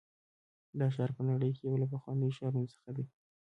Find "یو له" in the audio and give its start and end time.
1.69-1.87